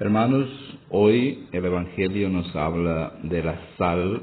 Hermanos, 0.00 0.48
hoy 0.90 1.46
el 1.52 1.64
Evangelio 1.66 2.28
nos 2.28 2.54
habla 2.56 3.12
de 3.22 3.44
la 3.44 3.56
sal, 3.78 4.22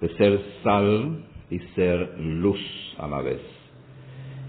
de 0.00 0.08
ser 0.16 0.40
sal 0.62 1.24
y 1.50 1.58
ser 1.74 2.20
luz 2.20 2.60
a 2.98 3.08
la 3.08 3.20
vez. 3.20 3.40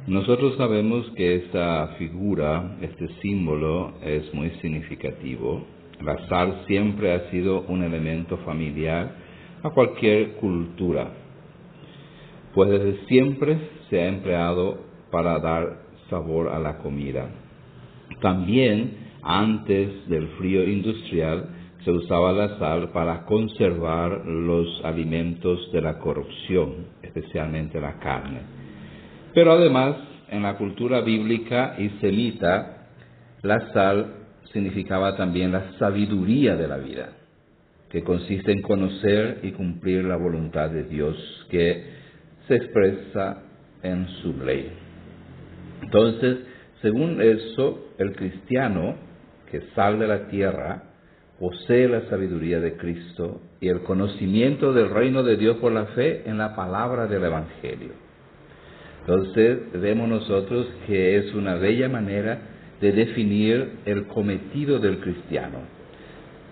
Nosotros 0.06 0.56
sabemos 0.56 1.10
que 1.16 1.38
esta 1.38 1.96
figura, 1.98 2.78
este 2.82 3.08
símbolo 3.24 3.94
es 4.04 4.32
muy 4.36 4.52
significativo. 4.62 5.66
La 6.04 6.24
sal 6.28 6.66
siempre 6.68 7.14
ha 7.14 7.32
sido 7.32 7.62
un 7.62 7.82
elemento 7.82 8.38
familiar 8.46 9.12
a 9.64 9.72
cualquier 9.72 10.34
cultura, 10.34 11.14
pues 12.54 12.70
desde 12.70 13.08
siempre 13.08 13.58
se 13.90 14.04
ha 14.04 14.08
empleado 14.08 14.82
para 15.10 15.40
dar 15.40 15.80
sabor 16.12 16.50
a 16.50 16.60
la 16.60 16.78
comida. 16.78 17.28
También 18.22 19.03
antes 19.24 20.08
del 20.10 20.28
frío 20.38 20.64
industrial 20.64 21.50
se 21.84 21.92
usaba 21.92 22.32
la 22.32 22.58
sal 22.60 22.90
para 22.92 23.26
conservar 23.26 24.26
los 24.26 24.84
alimentos 24.84 25.72
de 25.72 25.82
la 25.82 25.98
corrupción, 26.00 26.88
especialmente 27.02 27.80
la 27.80 28.00
carne. 28.00 28.42
Pero 29.34 29.54
además, 29.54 29.96
en 30.30 30.44
la 30.44 30.56
cultura 30.56 31.02
bíblica 31.02 31.76
y 31.78 31.90
semita, 32.02 32.88
la 33.42 33.72
sal 33.74 34.14
significaba 34.52 35.18
también 35.18 35.52
la 35.52 35.74
sabiduría 35.78 36.56
de 36.56 36.68
la 36.68 36.78
vida, 36.78 37.10
que 37.90 38.04
consiste 38.04 38.52
en 38.52 38.62
conocer 38.62 39.40
y 39.44 39.52
cumplir 39.52 40.06
la 40.06 40.16
voluntad 40.16 40.70
de 40.70 40.84
Dios 40.84 41.18
que 41.50 41.84
se 42.48 42.56
expresa 42.56 43.44
en 43.82 44.08
su 44.22 44.34
ley. 44.44 44.72
Entonces, 45.82 46.38
según 46.82 47.22
eso, 47.22 47.90
el 47.98 48.14
cristiano 48.16 48.96
que 49.54 49.62
sal 49.76 50.00
de 50.00 50.08
la 50.08 50.30
tierra 50.30 50.82
posee 51.40 51.88
la 51.88 52.10
sabiduría 52.10 52.60
de 52.60 52.76
Cristo 52.76 53.40
y 53.62 53.68
el 53.68 53.84
conocimiento 53.84 54.74
del 54.74 54.90
reino 54.90 55.22
de 55.22 55.38
Dios 55.38 55.58
por 55.58 55.72
la 55.72 55.86
fe 55.88 56.24
en 56.26 56.40
la 56.40 56.56
palabra 56.56 57.06
del 57.06 57.24
Evangelio. 57.24 57.92
Entonces 59.02 59.60
vemos 59.80 60.10
nosotros 60.10 60.66
que 60.88 61.18
es 61.18 61.36
una 61.36 61.54
bella 61.54 61.88
manera 61.88 62.40
de 62.82 62.94
definir 62.94 63.74
el 63.86 64.08
cometido 64.08 64.80
del 64.80 64.98
cristiano. 64.98 65.60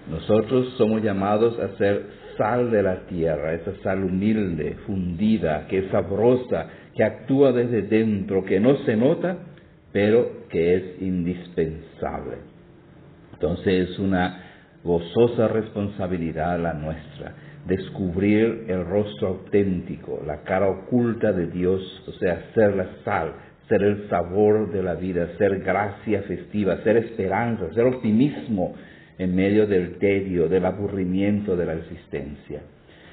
Nosotros 0.08 0.76
somos 0.78 1.02
llamados 1.02 1.58
a 1.60 1.76
ser 1.78 2.06
sal 2.38 2.70
de 2.70 2.84
la 2.84 3.08
tierra, 3.08 3.56
esa 3.56 3.74
sal 3.82 4.04
humilde, 4.04 4.78
fundida, 4.86 5.66
que 5.68 5.80
es 5.80 5.86
sabrosa, 5.90 6.68
que 6.96 7.04
actúa 7.04 7.52
desde 7.52 7.82
dentro, 7.82 8.46
que 8.46 8.60
no 8.60 8.78
se 8.86 8.96
nota, 8.96 9.38
pero 9.92 10.48
que 10.50 10.76
es 10.76 11.02
indispensable. 11.02 12.51
Entonces 13.42 13.90
es 13.90 13.98
una 13.98 14.44
gozosa 14.84 15.48
responsabilidad 15.48 16.60
la 16.60 16.74
nuestra, 16.74 17.34
descubrir 17.66 18.66
el 18.68 18.86
rostro 18.86 19.30
auténtico, 19.30 20.22
la 20.28 20.44
cara 20.44 20.70
oculta 20.70 21.32
de 21.32 21.48
Dios, 21.48 21.82
o 22.08 22.12
sea, 22.20 22.52
ser 22.54 22.76
la 22.76 22.88
sal, 23.04 23.34
ser 23.68 23.82
el 23.82 24.08
sabor 24.10 24.72
de 24.72 24.84
la 24.84 24.94
vida, 24.94 25.28
ser 25.40 25.60
gracia 25.62 26.22
festiva, 26.22 26.84
ser 26.84 26.98
esperanza, 26.98 27.74
ser 27.74 27.86
optimismo 27.86 28.76
en 29.18 29.36
medio 29.36 29.66
del 29.66 29.98
tedio, 29.98 30.48
del 30.48 30.66
aburrimiento 30.68 31.56
de 31.56 31.66
la 31.66 31.74
existencia. 31.74 32.62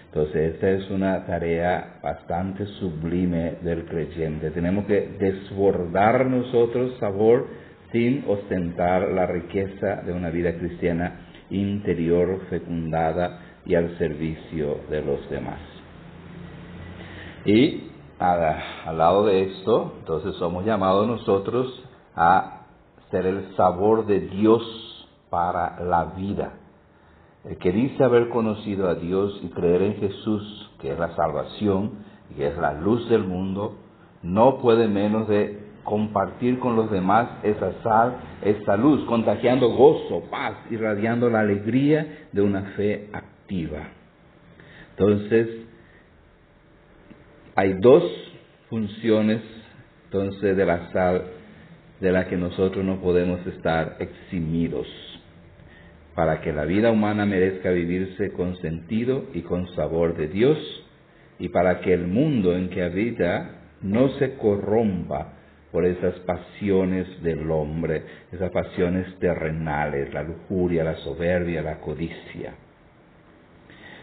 Entonces, 0.09 0.55
esta 0.55 0.71
es 0.71 0.91
una 0.91 1.25
tarea 1.25 2.01
bastante 2.03 2.67
sublime 2.81 3.57
del 3.63 3.85
creyente. 3.85 4.51
Tenemos 4.51 4.85
que 4.85 5.09
desbordar 5.19 6.27
nosotros 6.27 6.97
sabor 6.99 7.47
sin 7.93 8.25
ostentar 8.29 9.09
la 9.09 9.27
riqueza 9.27 10.03
de 10.05 10.13
una 10.13 10.31
vida 10.31 10.55
cristiana 10.55 11.27
interior 11.51 12.41
fecundada 12.51 13.41
y 13.65 13.75
al 13.75 13.97
servicio 13.99 14.81
de 14.91 15.03
los 15.03 15.29
demás. 15.31 15.59
Y 17.45 17.85
al 18.19 18.99
lado 18.99 19.27
de 19.27 19.45
esto, 19.45 19.95
entonces 20.01 20.35
somos 20.37 20.65
llamados 20.65 21.07
nosotros 21.07 21.85
a 22.15 22.67
ser 23.11 23.27
el 23.27 23.55
sabor 23.57 24.07
de 24.07 24.21
Dios 24.21 25.09
para 25.31 25.81
la 25.85 26.05
vida. 26.17 26.53
El 27.45 27.57
que 27.59 27.73
dice 27.73 28.05
haber 28.05 28.29
conocido 28.29 28.89
a 28.89 28.97
Dios 28.97 29.41
y 29.43 29.49
creer 29.49 29.83
en 29.83 29.95
Jesús, 29.97 30.71
que 30.81 30.93
es 30.93 30.99
la 30.99 31.15
salvación 31.15 32.05
y 32.31 32.35
que 32.35 32.49
es 32.49 32.59
la 32.59 32.75
luz 32.75 33.09
del 33.09 33.25
mundo, 33.25 33.77
no 34.23 34.59
puede 34.59 34.89
menos 34.89 35.29
de 35.29 35.68
compartir 35.89 36.59
con 36.59 36.77
los 36.77 36.91
demás 36.91 37.31
esa 37.43 37.73
sal, 37.83 38.19
esa 38.43 38.77
luz, 38.77 39.07
contagiando 39.07 39.71
gozo, 39.71 40.29
paz, 40.31 40.55
irradiando 40.71 41.31
la 41.31 41.41
alegría 41.41 42.27
de 42.31 42.43
una 42.43 42.61
fe 42.77 43.09
activa. 43.11 43.89
Entonces, 44.91 45.49
hay 47.55 47.73
dos 47.81 48.05
funciones 48.69 49.41
entonces 50.05 50.59
de 50.59 50.67
la 50.67 50.93
sal 50.93 51.23
de 52.01 52.13
la 52.13 52.29
que 52.29 52.37
nosotros 52.37 52.85
no 52.85 53.01
podemos 53.01 53.45
estar 53.47 53.97
eximidos 53.99 54.87
para 56.15 56.43
que 56.43 56.53
la 56.53 56.67
vida 56.67 56.91
humana 56.91 57.25
merezca 57.25 57.71
vivirse 57.71 58.33
con 58.33 58.57
sentido 58.59 59.25
y 59.33 59.41
con 59.41 59.75
sabor 59.75 60.19
de 60.19 60.29
Dios 60.29 60.59
y 61.39 61.49
para 61.49 61.81
que 61.81 61.95
el 61.95 62.09
mundo 62.09 62.55
en 62.55 62.69
que 62.69 62.83
habita 62.83 63.53
no 63.81 64.11
se 64.19 64.37
corrompa 64.37 65.38
por 65.73 65.85
esas 65.85 66.15
pasiones 66.21 67.23
del 67.23 67.51
hombre, 67.51 68.03
esas 68.33 68.51
pasiones 68.51 69.19
terrenales, 69.19 70.13
la 70.15 70.23
lujuria, 70.23 70.85
la 70.85 70.97
soberbia, 70.97 71.63
la 71.63 71.81
codicia. 71.81 72.55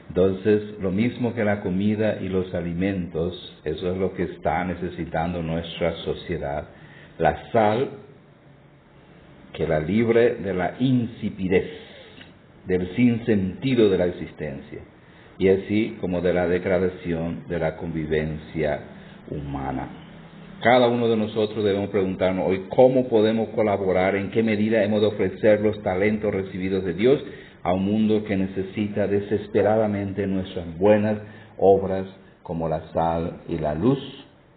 Entonces, 0.07 0.79
lo 0.79 0.91
mismo 0.91 1.33
que 1.33 1.43
la 1.43 1.61
comida 1.61 2.17
y 2.21 2.29
los 2.29 2.53
alimentos, 2.53 3.59
eso 3.63 3.91
es 3.91 3.97
lo 3.97 4.13
que 4.13 4.23
está 4.23 4.63
necesitando 4.63 5.41
nuestra 5.41 5.95
sociedad. 5.97 6.65
La 7.17 7.51
sal 7.51 7.89
que 9.53 9.67
la 9.67 9.79
libre 9.79 10.35
de 10.35 10.53
la 10.53 10.75
insipidez 10.79 11.69
del 12.65 12.95
sinsentido 12.95 13.89
de 13.89 13.97
la 13.97 14.05
existencia 14.05 14.79
y 15.37 15.49
así 15.49 15.97
como 16.01 16.21
de 16.21 16.33
la 16.33 16.47
degradación 16.47 17.47
de 17.47 17.59
la 17.59 17.77
convivencia 17.77 18.79
humana. 19.29 20.04
Cada 20.61 20.87
uno 20.87 21.07
de 21.07 21.17
nosotros 21.17 21.63
debemos 21.63 21.89
preguntarnos 21.89 22.47
hoy 22.47 22.65
cómo 22.69 23.07
podemos 23.07 23.49
colaborar, 23.49 24.15
en 24.15 24.31
qué 24.31 24.41
medida 24.41 24.83
hemos 24.83 25.01
de 25.01 25.07
ofrecer 25.07 25.61
los 25.61 25.81
talentos 25.83 26.33
recibidos 26.33 26.83
de 26.83 26.93
Dios 26.93 27.23
a 27.61 27.73
un 27.73 27.85
mundo 27.85 28.23
que 28.23 28.35
necesita 28.35 29.07
desesperadamente 29.07 30.25
nuestras 30.27 30.77
buenas 30.77 31.19
obras 31.57 32.07
como 32.43 32.69
la 32.69 32.91
sal 32.93 33.41
y 33.47 33.57
la 33.57 33.73
luz 33.73 33.99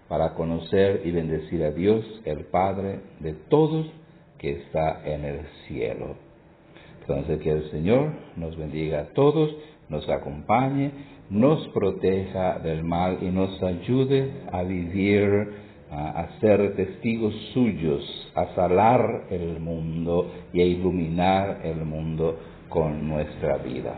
para 0.09 0.35
conocer 0.35 1.03
y 1.05 1.11
bendecir 1.11 1.63
a 1.65 1.71
Dios, 1.71 2.05
el 2.25 2.47
Padre 2.47 3.01
de 3.21 3.35
todos 3.49 3.87
que 4.39 4.53
está 4.53 5.03
en 5.05 5.25
el 5.25 5.41
cielo. 5.67 6.17
Entonces 7.01 7.41
que 7.41 7.51
el 7.51 7.71
Señor 7.71 8.13
nos 8.37 8.57
bendiga 8.57 9.01
a 9.01 9.07
todos, 9.15 9.55
nos 9.89 10.09
acompañe, 10.09 10.91
nos 11.31 11.67
proteja 11.69 12.59
del 12.59 12.85
mal 12.85 13.19
y 13.23 13.27
nos 13.27 13.63
ayude 13.63 14.31
a 14.53 14.63
vivir, 14.63 15.68
a, 15.91 16.29
ser 16.41 16.75
testigos 16.77 17.35
suyos, 17.53 18.33
a 18.35 18.55
salar 18.55 19.25
el 19.31 19.61
mundo 19.61 20.31
y 20.53 20.61
a 20.61 20.65
iluminar 20.65 21.61
el 21.65 21.85
mundo 21.85 22.39
con 22.69 23.09
nuestra 23.09 23.59
vida. 23.59 23.95